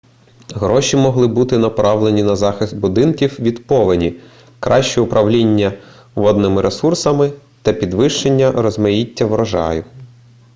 гроші 0.55 0.97
могли 0.97 1.27
бути 1.27 1.57
направлені 1.57 2.23
на 2.23 2.35
захист 2.35 2.75
будинків 2.77 3.39
від 3.39 3.67
повені 3.67 4.19
краще 4.59 5.01
управління 5.01 5.73
водними 6.15 6.61
ресурсами 6.61 7.33
та 7.61 7.73
підвищення 7.73 8.51
розмаїття 8.51 9.25
врожаю 9.25 9.85